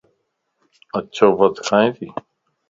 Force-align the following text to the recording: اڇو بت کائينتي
اڇو 0.97 1.27
بت 1.37 1.55
کائينتي 1.67 2.07